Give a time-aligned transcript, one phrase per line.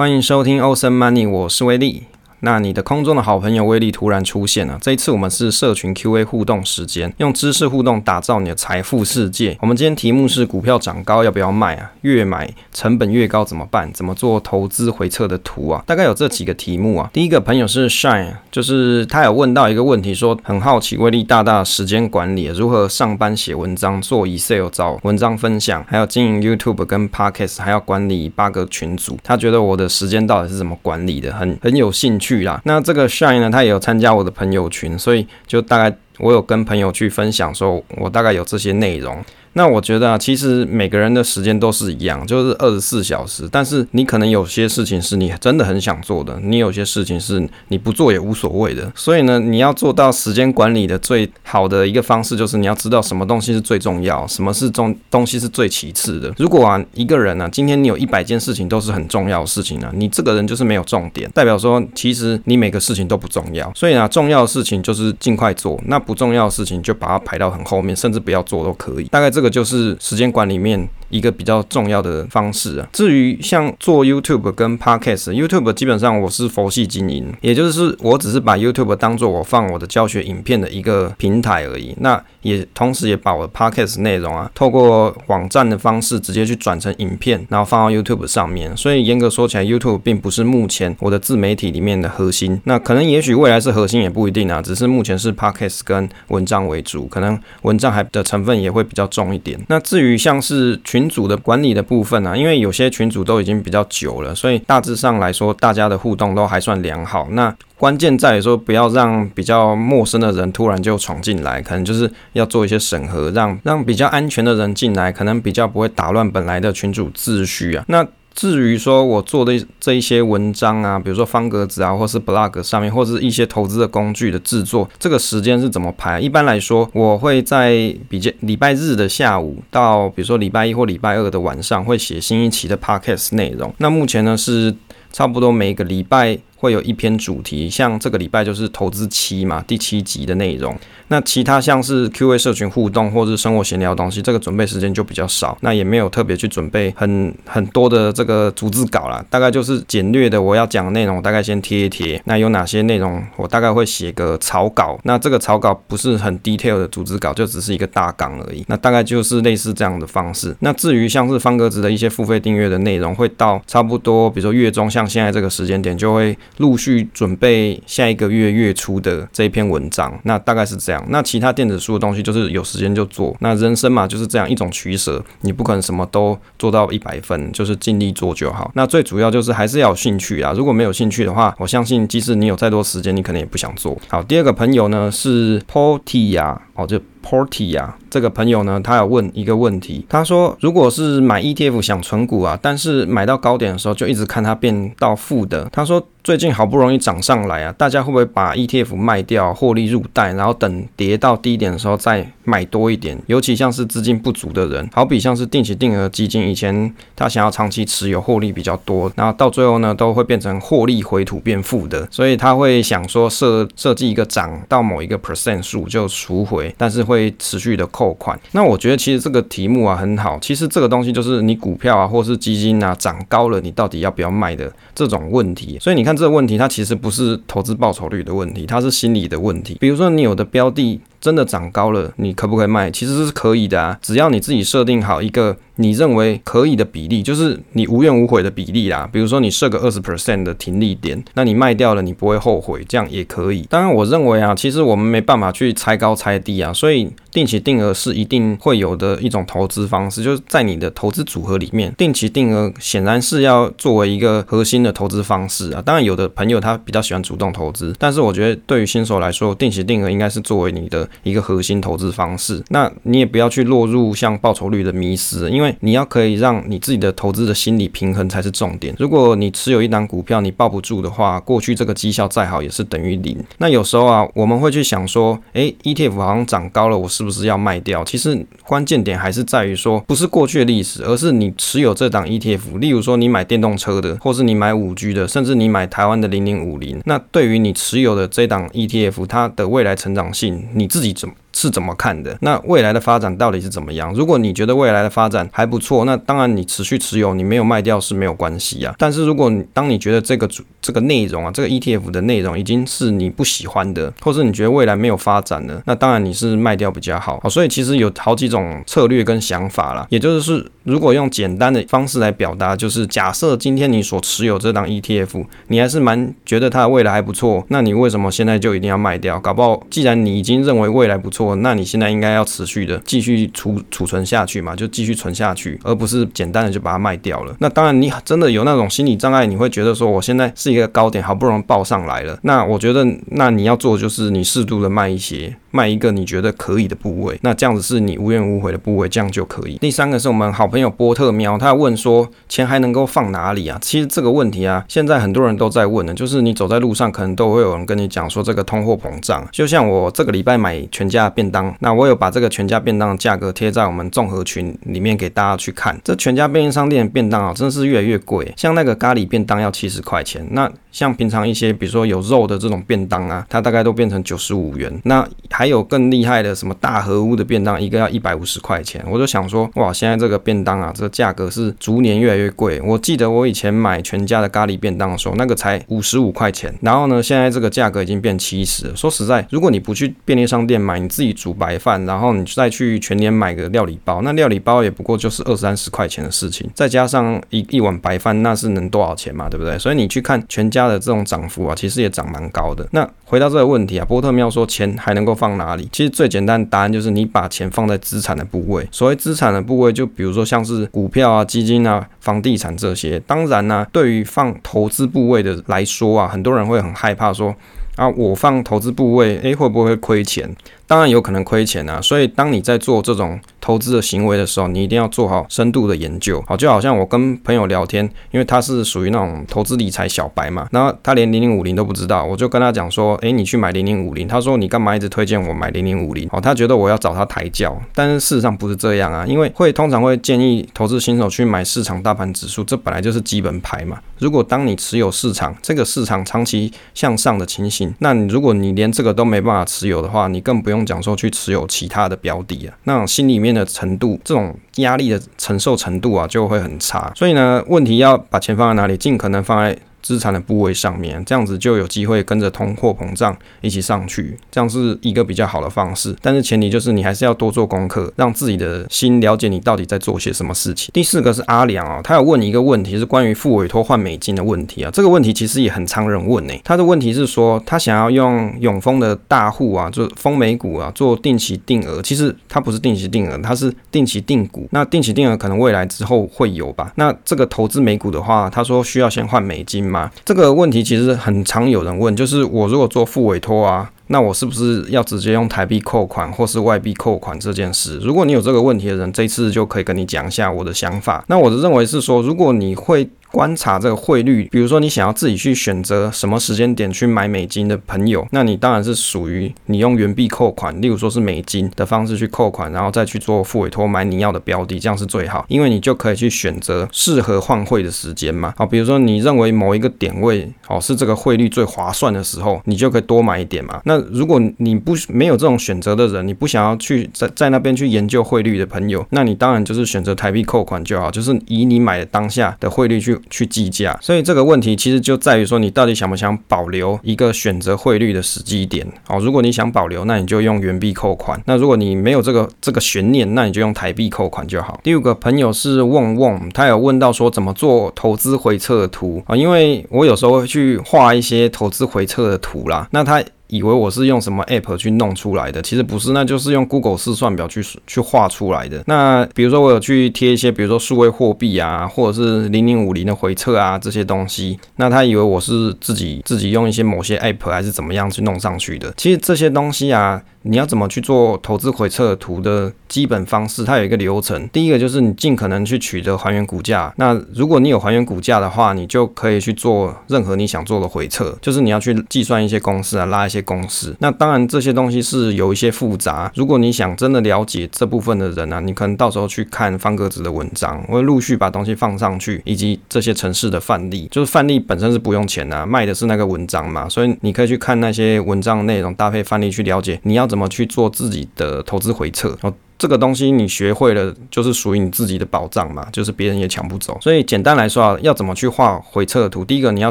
[0.00, 2.04] 欢迎收听 Awesome Money，我是威利。
[2.40, 4.78] 那你的空中的好朋友威力突然出现了。
[4.80, 9.56] 这一次我们是社群 QA 互动时间，用知识互动打造你的财富世界。
[9.60, 11.92] 我们今天题目是股票涨高要不要卖啊？
[12.00, 13.92] 越买成本越高怎么办？
[13.92, 15.84] 怎么做投资回测的图啊？
[15.86, 17.10] 大概有这几个题目啊。
[17.12, 29.18] 第一个朋友是 Shine，就是他有问到一个问题，说很好奇威力大大时间管理如何上班写文章、做 Excel 找文章分享，还有经营 YouTube 跟 Podcast，还要管理八个群组。
[29.22, 31.32] 他觉得我的时间到底是怎么管理的？
[31.34, 32.29] 很很有兴趣。
[32.30, 39.16] 去啦，那这个 Shine 呢，他也有参加我的朋友群，所以就大概我有跟朋友去分享说，我大概有这些内容。
[39.54, 43.48] 那我觉得啊，其实每个人的时间都是一样，就是二十四小时。
[43.50, 48.92] 但是你可能有些事情是你真的很想做的，你有些事情是你不做也无所谓的。
[48.94, 56.32] 所以呢，你要做到时间管理的最好的一个方式，就是你要知道什么东西是最重要，什么是重东西是最其次的。
[56.38, 63.68] 如果啊，一个人呢、今天你有一百件事情都是很重要的事情呢、啊，你这个人就是没有重点，代表说其实你每个事情都不重要。
[63.74, 69.04] 所以呢，重要的事情就是尽快做，那不重要的事情就把它排到很后面，甚至不要做都可以。
[69.04, 72.88] 大概这个就是时间管理面一个比较重要的方式啊。
[72.92, 81.94] 至于像做 YouTube 跟 Podcast，YouTube 基本上我是佛系经营，也就是我只是把 YouTube 当做我放我的教学影片的一个平台而已。
[81.98, 88.74] 那也同时也把我的 Podcast 内容啊，透过网站的方式直接去转成影片，然后放到 YouTube 上面。
[88.76, 92.60] 所以严格说起来，YouTube 并不是目前我的自媒体里面的核心。
[92.64, 99.58] 那可能也许未来是核心也不一定啊，只是目前是 Podcast 跟文章为主，可能文章还的成分也会比较重一点。
[99.68, 107.26] 那至于像是群群主的管理的部分、啊，因为有些群主都已经比较久了，所以大致上来说，大家的互动都还算良好。
[107.30, 117.84] 那关键在于说，不要让比较陌生的人突然就闯进来，可能就是要做一些审核，让让比较安全的人进来，可能比较不会打乱本来的群主秩序啊。
[117.88, 126.20] 那至于说我做的这一些文章啊，比如说方格子啊，或是 blog 上面，或是一些投资的工具的制作，这个时间是怎么排？
[126.20, 133.74] 一般来说，我会在比较礼拜日的下午到，比如说礼拜一或礼拜二的晚上，会写新一期的 podcast 内容。
[133.78, 134.74] 那目前呢是
[135.12, 136.38] 差不多每个礼拜。
[136.60, 140.76] 会有一篇主题，像这个礼拜就是投资七嘛，第七集的内容。
[141.08, 152.20] 那其他像是 QA 社群互动或是生活闲聊东西，这个准备时间就比较少，那也没有特别去准备很很多的这个逐字稿啦，大概就是简略的我要讲的内容，大概先贴一贴。
[152.26, 155.00] 那有哪些内容，我大概会写个草稿。
[155.04, 158.62] 那这个草稿不是很 detail 的逐字稿，就只是一个大纲而已。
[158.68, 160.54] 那大概就是类似这样的方式。
[160.60, 166.36] 那至于像是方格子的一些付费订阅的内容，会到差不多，比如说月中，像现在这个时间点就会。
[166.58, 171.04] 陆续准备下一个月月初的这一篇文章，那大概是这样。
[171.08, 173.36] 那其他电子书的东西就是有时间就做。
[173.40, 178.70] 那人生嘛就是这样一种取舍，你不可能什么都做到一百分，就是尽力做就好。
[178.74, 180.52] 那最主要就是还是要有兴趣啊。
[180.54, 183.96] 如果没有兴趣的话，我相信即使你有再多时间，你可能也不想做。
[184.08, 187.00] 好，第二个朋友呢是 Portia 哦，就。
[187.24, 203.18] Porty 啊，这个朋友呢，他有问一个问题，他说，如果是买 ETF 想存股啊，但是买到高点的时候就一直看它变到负的，他说最近好不容易涨上来啊，大家会不会把 ETF 卖掉，获利入袋，然后等跌到低点的时候再买多一点？
[203.26, 217.04] 尤其像是资金不足的人，好比像是定期定额基金，以前他想要长期持有，获利比较多，然后到最后呢，都会变成获利回吐变负的，所以他会想说设设计一个涨到某一个 percent 数就赎回，但是。
[217.10, 220.38] 会持续的扣款，那我觉得其实这个题目啊很好。
[220.40, 225.76] 其实这个东西就是你股票啊，或是基金啊涨高了，你到底要不要卖的这种问题。
[225.80, 229.76] 所以你看这个问题，它其实不是投资报酬率的问题，它是心理的问题。
[229.80, 232.90] 比如说你有的标的真的涨高了，你可不可以卖？
[232.90, 235.56] 其实是可以的啊，只要你自己设定好一个。
[235.76, 239.08] 你认为可以的比例，就是你无怨无悔的比例啦。
[239.10, 243.62] 比如说你设个二十 percent 的停利点，那你卖掉了，你不会后悔，这样也可以。
[243.70, 255.82] 当然，我认为啊，其实我们没办法去猜高猜低啊，所以定期定额是一定会有的一种投资方式，就是在你的投资组合里面，定期定额显然是要作为一个核心的投资方式啊。
[255.82, 262.62] 当然，有的朋友他比较喜欢主动投资，但是我觉得对于新手来说，定期定额应该是作为你的一个核心投资方式。
[262.68, 268.94] 那你也不要去落入像报酬率的迷失，因为你要可以让你自己的投资的心理平衡才是重点。
[268.98, 273.36] 如果你持有一档股票，你抱不住的话，过去这个绩效再好也是等于零。
[273.58, 278.02] 那有时候啊，我们会去想说，诶，ETF 好像涨高了，我是是不是要卖掉？
[278.02, 282.78] 其实关键点还是在于说，不是过去的历史，而是你持有这档 ETF。
[282.78, 286.98] 例如说，你买电动车的，或是你买五 G 的，甚至你买台湾的零零五零。
[287.04, 292.36] 那对于你持有的这档 ETF，它的未来成长性，你自己怎么是怎么看的？
[292.40, 294.12] 那未来的发展到底是怎么样？
[294.14, 298.94] 如果你觉得未来的发展还不错，那当然你持续持有，你没有卖掉是没有关系啊。
[298.98, 307.40] 但是如果你当你觉得这个主这个内容啊，这个 ETF 的内容已经是你不喜欢的，或是你觉得未来没有发展了，那当然你是卖掉比较好。
[307.48, 310.06] 所以其实有好几种策略跟想法啦。
[310.10, 319.38] 也就是，如果用简单的方式来表达，就是假设今天你所持有这档 ETF，你还是蛮觉得它的未来还不错，那你为什么现在就一定要卖掉？
[319.40, 327.54] 搞不好既然你已经认为未来不错，那你现在应该要持续的继续储储存下去嘛，就继续存下去，而不是简单的就把它卖掉了。
[327.58, 332.38] 那当然，你真的有那种心理障碍，你会觉得说，我现在是一个高点，好不容易报上来了。
[332.42, 335.56] 那我觉得，那你要做就是你适度的卖一些。
[335.72, 339.78] 卖一个你觉得可以的部位，那这样子是你无怨无悔的部位，这样就可以。
[339.78, 343.78] 第三个是我们好朋友波特喵，他问说，钱还能够放哪里啊？
[343.80, 349.46] 其实这个问题啊，现在很多人都在问的，就是你走在路上，可能都会有人跟你讲说这个通货膨胀。
[349.52, 355.98] 就像我这个礼拜买全家便当，那我有把这个全家便当的价格贴在我们综合群里面给大家去看。
[356.04, 358.52] 这全家便利商店的便当啊，真是越来越贵。
[358.56, 364.92] 像那个咖喱便当要七十块钱，那像平常一些比如说有肉的这种便当啊，它大概都变成九十五元。
[365.04, 372.80] 那还有更厉害的什么大和屋的便当，一个要一百五十块钱，我就想说，哇，现在这个便当啊，这个价格是逐年越来越贵。
[372.82, 378.94] 我记得我以前买全家的咖喱便当的时候，那个才五十五块钱，然后呢，现在这个价格已经变七十。
[378.96, 389.46] 说实在，如果你不去便利商店买，你自自己煮白饭，然后你再去全年买个料理包，那料理包也不过就是二三十块钱的事情，再加上一一碗白饭，那是能多少钱嘛？
[389.46, 389.78] 对不对？
[389.78, 392.88] 所以你去看全家的这种涨幅啊，其实也涨蛮高的。
[392.92, 395.86] 那回到这个问题啊，波特喵说钱还能够放哪里？
[395.92, 398.88] 其实最简单的答案就是你把钱放在资产的部位。
[398.90, 403.20] 所谓资产的部位，就比如说像是股票啊、基金啊、房地产这些。
[403.26, 407.54] 当然呢、对于放投资部位的来说啊，很多人会很害怕说
[407.96, 410.48] 啊，我放投资部位，诶，会不会亏钱？
[410.90, 412.00] 当然有可能亏钱啊。
[412.02, 416.42] 所以当你在做这种投资的行为的时候，你一定要做好深度的研究。
[416.48, 424.26] 好，就好像我跟朋友聊天，因为他是属于那种投资理财小白嘛，然后他连零零五零都不知道，我就跟他讲说，诶，你去买零零五零。
[424.26, 426.28] 他说你干嘛一直推荐我买零零五零？
[426.32, 434.00] 哦，他觉得我要找他抬轿，但是事实上不是这样啊，因为会通常会建议投资新手去买市场大盘指数，这本来就是基本牌嘛。
[434.18, 443.50] 如果当你持有市场这个市场长期向上的情形，那你如果你连这个都没办法持有的话，你更不用讲说去持有其他的标的啊，那心里面。
[443.50, 447.12] 的程度，这种压力的承受程度啊，就会很差。
[447.16, 448.96] 所以呢，问题要把钱放在哪里？
[448.96, 449.76] 尽可能放在。
[450.02, 456.14] 资产的部位上面，这样子就有机会跟着通货膨胀一起上去，这样是一个比较好的方式。
[456.22, 460.90] 但是前提就是你还是要多做功课，让自己的心了解你到底在做些什么事情。
[460.94, 464.90] 第四个是阿良啊，他有问你一个问题，是关于付委托换美金的问题啊。
[464.92, 472.00] 这个问题其实也很常人问呢、他的问题是说，他想要用永丰的大户啊，就丰美股啊做定期定额。
[472.00, 474.66] 其实它不是定期定额，它是定期定股。
[474.70, 476.92] 那定期定额可能未来之后会有吧？
[476.94, 479.89] 那这个投资美股的话，他说需要先换美金。
[480.24, 487.98] 这个问题其实很常有人问，就是我如果做副委托啊，那我是不是要直接用台币扣款或是外币扣款这件事？
[487.98, 491.24] 如果你有这个问题的人，这次就可以跟你讲一下我的想法。
[491.28, 493.08] 那我的认为是说，如果你会。
[493.32, 508.52] 观察这个汇率，比如说你想要自己去选择什么时间点去买美金的朋友，那你当然是属于你用原币扣款，例如说是美金的方式去扣款，然后再去做付委托买你要的标的，这样是最好，因为你就可以去选择适合换汇的时间嘛。
[508.56, 513.80] 好，比如说你认为某一个点位哦是这个汇率最划算的时候，你就可以多买一点嘛。
[513.84, 523.16] 那如果你不没有这种选择的人，你不想要去在在那边去研究汇率的朋友，那你当然就是选择台币扣款就好，就是以你买的当下的汇率去。
[523.28, 528.86] 去计价，所以这个问题其实就在于说，你到底想不想保留一个选择汇率的时机点？
[529.08, 534.80] 哦，如果你想保留，那你就用原币扣款；那如果你没有这个这个悬念，那你就用台币扣款就好。
[534.82, 539.36] 第五个朋友是旺旺，他有问到说怎么做投资回撤的图啊？
[539.36, 543.22] 因为我有时候会去画一些投资回撤的图啦，那他。
[543.50, 548.82] 以为我是用什么 app 去弄出来的，其实不是，那就是用 Google 试算表去去画出来的。
[548.86, 558.92] 那比如说我有去贴一些，比如说数位货币啊，或者是零零五零的回测啊这些东西，那他以为我是自己自己用一些某些 app 还是怎么样去弄上去的。
[558.96, 560.22] 其实这些东西啊。
[560.42, 563.62] 你要怎么去做投资回测图的基本方式？
[563.62, 564.48] 它有一个流程。
[564.48, 566.90] 第一个就是你尽可能去取得还原股价。
[566.96, 571.36] 那如果你有还原股价的话，你就可以去做任何你想做的回测。
[571.42, 573.94] 就是你要去计算一些公式啊，拉一些公司。
[574.00, 584.08] 那当然这些东西是有一些复杂，如果你想真的了解这部分的人呢，你可能到时候去看方格子的文章，我会陆续把东西放上去，以及这些城市的范例。
[584.10, 592.36] 就是范例本身是不用钱的啊，卖的是那个文章嘛，所以你可以去看那些文章内容，搭配范例去了解你要怎么去做自己的投资回撤。
[592.80, 596.96] 这个东西你学会了，就是属于你自己的宝藏嘛，就是别人也抢不走。
[597.02, 599.44] 所以简单来说啊，要怎么去画回测图？
[599.44, 599.90] 第一个你要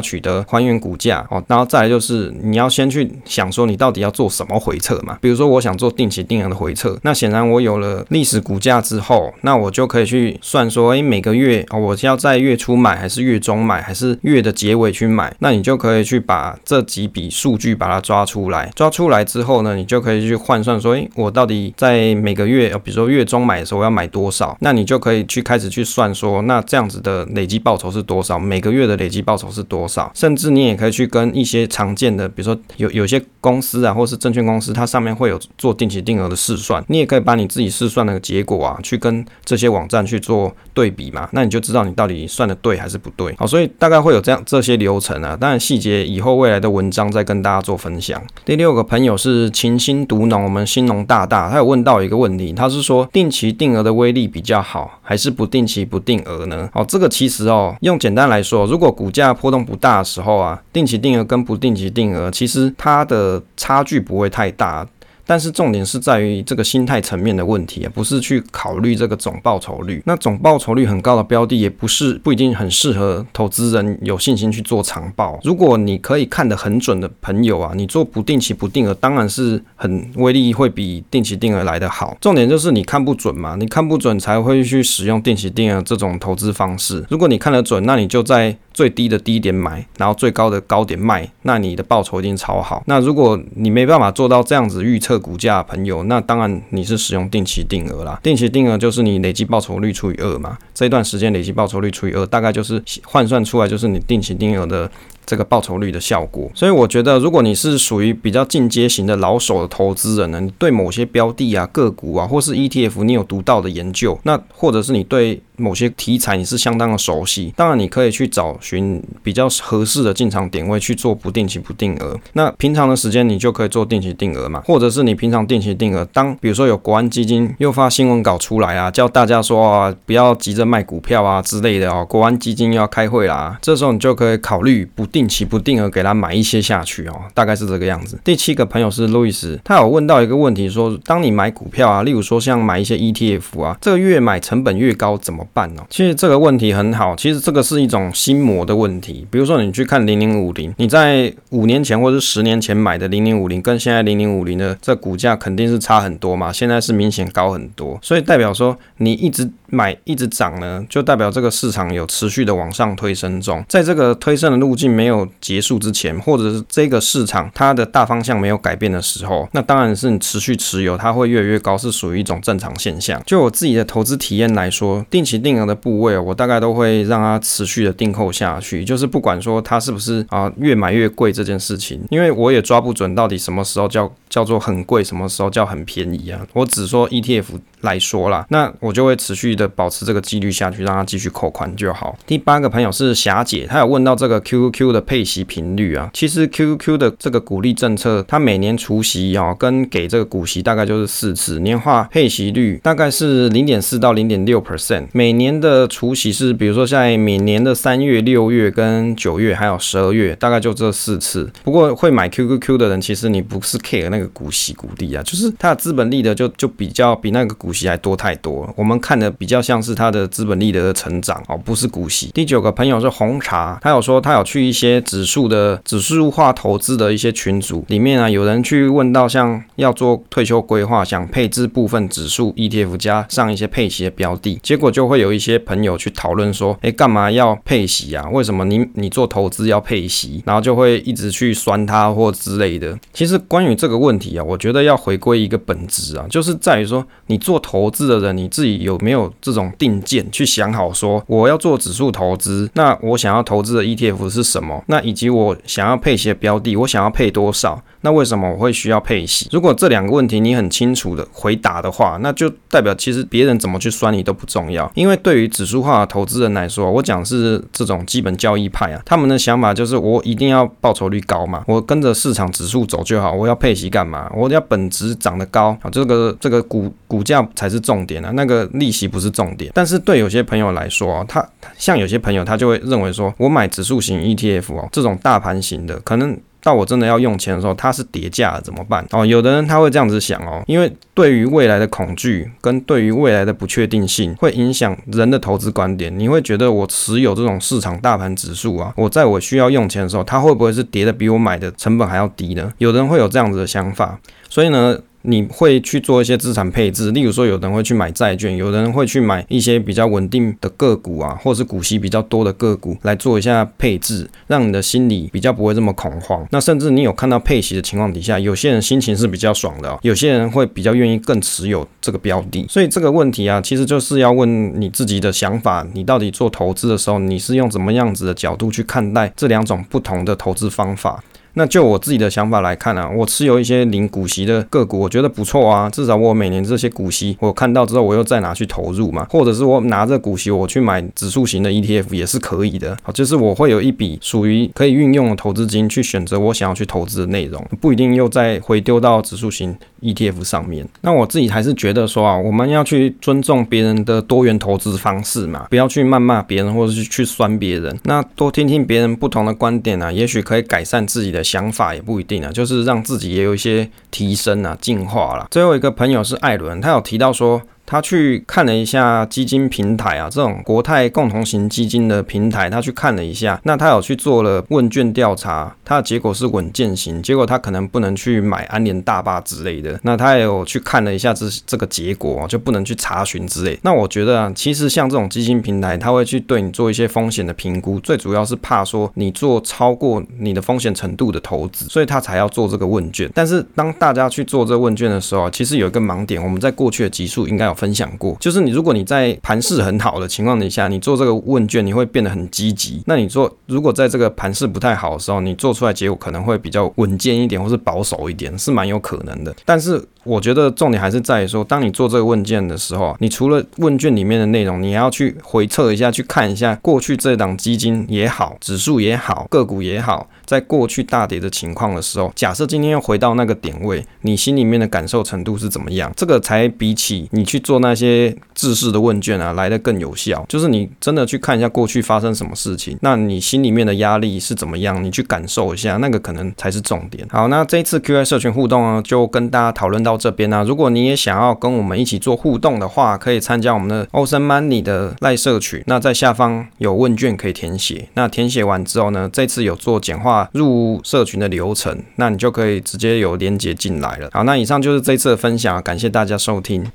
[0.00, 5.16] 取得还原股价哦，然后再来就是你要先去想说你到底要做什么回测嘛。
[5.20, 15.32] 比如说我想做定期定额的回测，那显然我有了历史股价之后，那我就可以去算说，诶，每个月哦，我要在月初买，还是月中买，还是月的结尾去买？
[15.38, 22.74] 那你就可以去把这几笔数据把它抓出来，抓出来之后呢，你就可以去换算说，诶，我到底在每个月。
[22.80, 28.38] 比如说月中买的时候要买多少，那你就可以去开始去算说，那这样子的累积报酬是多少？
[28.38, 30.10] 每个月的累积报酬是多少？
[30.14, 43.34] 甚至你也可以去跟一些常见的，比如说有有些公司啊，或是证券公司，它上面会有做定期定额的试算，你也可以把你自己试算的结果啊，去跟这些网站去做对比嘛，那你就知道你到底算的对还是不对。
[43.36, 48.22] 好，所以大概会有这样这些流程啊，当然细节以后未来的文章再跟大家做分享。
[48.44, 56.70] 第六个朋友是勤心读农，我们兴农大大，他有问到一个问题，他是说定期定额的威力比较好，还是不定期不定额呢？
[56.72, 64.86] 哦，这个其实哦，用简单来说，如果股价波动不大的时候啊，定期定额跟不定期定额，其实它的差距不会太大。
[65.30, 70.02] 但是重点是在于这个心态层面的问题啊，不是去考虑这个总报酬率。
[70.04, 75.38] 那总报酬率很高的标的，也不是不一定很适合投资人有信心去做长报。
[75.44, 82.16] 如果你可以看得很准的朋友啊，你做不定期不定额，当然是很威力会比定期定额来得好。
[82.20, 87.06] 重点就是你看不准嘛，你看不准才会去使用定期定额这种投资方式。
[87.08, 88.56] 如果你看得准，那你就在。
[88.72, 92.82] 最低的低点买，然后最高的高点卖，那你的报酬一定超好。
[92.86, 98.18] 那如果你没办法做到这样子预测股价朋友，那当然你是使用定期定额啦。
[98.22, 104.90] 定期定额就是你累计报酬率除以二嘛，这一段时间累计报酬率除以二，大概就是换算出来就是你定期定额的。
[105.26, 122.18] 这个报酬率的效果，所以我觉得，如果你是属于比较进阶型的老手的投资人呢，你对某些标的啊、个股啊，或是 ETF，你有独到的研究，那或者是你对某些题材你是相当的熟悉，当然你可以去找寻比较合适的进场点位去做不定期不定额。
[122.32, 135.19] 那平常的时间你就可以做定期定额嘛，或者是你平常定期定额，当比如说有国安基金又发新闻稿出来啊，叫大家说啊，不要急着卖股票啊之类的哦，国安基金要开会啦，这时候你就可以考虑不定。
[135.20, 138.18] 定期不定额给他买一些下去哦，大概是这个样子。
[138.24, 145.84] 第七个朋友是路易斯，他有问到一个问题说，当你买股票啊，例如说像买一些 ETF 啊，这个越买成本越高怎么办呢？
[145.90, 149.26] 其实这个问题很好，其实这个是一种心魔的问题。
[149.30, 165.26] 比如说你去看零零五零，你在五年前或者是十年前买的零零五零，跟现在零零五零的这股价肯定是差很多嘛，现在是明显高很多，所以代表说你一直买一直涨呢，就代表这个市场有持续的往上推升中，在这个推升的路径没有。
[165.40, 173.20] 结束之前，或者是这个市场它的大方向没有改变的时候，那当然是你持续持有，它会越来越高，是属于一种正常现象。
[173.24, 186.46] 就我自己的投资体验来说，定期定额的部位，我大概都会让它持续的订购下去，就是不管说它是不是啊越买越贵这件事情，因为我也抓不准到底什么时候叫叫做很贵，什么时候叫很便宜啊。
[186.52, 192.18] 我只说 ETF 来说啦，那我就会持续的保持这个纪律下去，让它继续扣款就好。
[192.26, 195.00] 第八个朋友是霞姐，她有问到这个 QQQ 的。
[195.10, 205.08] 配息频率啊，其实 QQQ 的这个股利政策，它每年除息啊，跟给这个股息大概就是四次，年化配息率大概是零点四到零点六 percent。
[205.12, 211.50] 每年的除息是，比如说在每年的三月、六月跟九月，还有十二月，大概就这四次。
[211.64, 218.68] 不过会买 QQQ 的人，其实你不是 care 那个股息股利啊，就是它的资本利得就就比较比那个股股息还多太多。
[218.76, 222.32] 我们看的比较像是它的资本利得的成长哦，不是股息。
[222.34, 224.80] 第九个朋友是红茶，他有说他有去一些。
[224.80, 238.26] 些指数的指数化投资的一些群组里面啊，有人去问到像要做退休规划，想配置部分指数 ETF 加上一些配息的标的，结果就会有一些朋友去讨论说，哎，干嘛要配息啊？
[238.30, 240.42] 为什么你你做投资要配息？
[240.46, 242.98] 然后就会一直去酸他或之类的。
[243.12, 254.82] 其实关于这个问题啊，我觉得要回归一个本质啊，就是在于说你做投资的人，你自己有没有这种定见，去想好说我要做指数投资，那我想要投资的 ETF 是什么？
[254.88, 257.80] 那以及我想要配一些标的，我想要配多少？
[258.02, 259.48] 那为什么我会需要配息？
[259.52, 264.90] 如果这两个问题你很清楚的回答的话，那就代表其实别人怎么去算你都不重要。
[264.94, 273.32] 因为对于指数化的投资人来说，我讲是这种基本交易派啊，他们的想法就是我一定要报酬率高嘛，我跟着市场指数走就好。
[273.32, 274.30] 我要配息干嘛？
[274.34, 279.70] 我要本值涨得高啊，这个这个股股价才是重点啊，那个利息不是重点。
[279.74, 286.38] 但是对有些朋友来说，他像有些朋友他就会认为说，我买指数型 ETF 哦，这种大盘型的可能。
[286.62, 289.06] 到我真的要用钱的时候，它是跌价了怎么办？
[289.10, 296.16] 哦，有的人他会这样子想哦，因为对于未来的恐惧跟对于未来的不确定性，会影响人的投资观点。
[296.18, 302.72] 你会觉得我持有这种市场大盘指数啊，我在我需要用钱的时候，它会不会是跌的比我买的成本还要低呢？
[302.78, 304.98] 有的人会有这样子的想法，所以呢。
[305.22, 316.46] 你会去做一些资产配置，例如说，有人会去买债券，有人会去买一些比较稳定的个股啊，或者是股息比较多的个股来做一下配置，让你的心里比较不会这么恐慌。
[316.50, 322.66] 那甚至你有看到配息的情况底下，有些人心情是比较爽的，有些人会比较愿意更持有这个标的。
[322.68, 331.22] 所以这个问题啊，其实就是要问你自己的想法，你到底做投资的时候，你是用怎么样子的角度去看待这两种不同的投资方法？
[331.54, 335.90] 那就我自己的想法来看啊，我持有一些领股息的个股，我觉得不错啊。
[335.90, 342.96] 至少我每年这些股息，我看到之后，我又再拿去投入嘛，或者是我拿着股息，我去买指数型的 ETF 也是可以的。
[343.02, 350.86] 好，就是我会有一笔属于可以运用的投资金去选择我想要去投资的内容，不一定又再回丢到指数型 ETF 上面。
[351.00, 357.98] 那我自己还是觉得说啊，我们要去尊重别人的多元投资方式嘛，不要去谩骂别人或者是去酸别人。
[358.04, 361.39] 那多听听别人不同的观点啊，也许可以改善自己的。
[361.42, 365.46] 想法也不一定啊，就是让自己也有一些提升啊、进化了。
[365.50, 367.62] 最后一个朋友是艾伦，他有提到说。
[367.90, 373.60] 他去看了一下基金平台啊，这种国泰共同型基金的平台，他去看了一下。
[373.64, 379.98] 那他有去做了问卷调查，他的结果是稳健型，结果他可能不能去买安联大坝之类的。
[380.04, 383.76] 那他也有去看了一下这这个结果，就不能去查询之类。
[383.82, 393.28] 那我觉得啊，其实像这种基金平台，他会去对你做一些风险的评估，最主要是怕说你做超过你的风险程度的投资，所以他才要做这个问卷。
[393.34, 403.02] 但是当大家去做这个问卷的时候，其实有一个盲点，我们在过去的集数应该有分享过，就是你如果你在盘势很好的情况底下，你做这个问卷，你会变得很积极。
[403.06, 409.54] 那你做如果在这个盘势不太好的时候，你做出来结果可能会比较稳健一点，或是保守一点，是蛮有可能的。
[409.64, 426.12] 但是我觉得重点还是在于说，当你做这个问卷的时候啊，你除了问卷里面的内容，你要去回测一下，去看一下过去这档基金也好，指数也好，个股也好，在过去大跌的情况的时候，假设今天又回到那个点位，你心里面的感受程度是怎么样？
[426.16, 428.36] 这个才比起你去做那些。
[428.60, 430.44] 制式的问卷啊，来的更有效。
[430.46, 435.02] 就是你真的去看一下过去发生什么事情，那你心里面的压力是怎么样？
[435.02, 437.26] 你去感受一下，那个可能才是重点。
[437.30, 440.64] 好，那这一次 QA 社群互动呢，就跟大家讨论到到这边呢。
[440.66, 445.82] 如果你也想要跟我们一起做互动的话，可以参加我们的 Ocean Money 的赖社群。
[445.86, 448.08] 那在下方有问卷可以填写。
[448.14, 454.28] 那填写完之后呢，这次有做简化入社群的流程，那你就可以直接有连接进来了。
[454.32, 456.84] 好，那以上就是这次的分享，感谢大家收听。